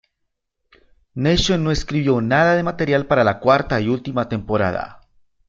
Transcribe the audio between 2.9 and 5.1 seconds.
para la cuarta y última temporada.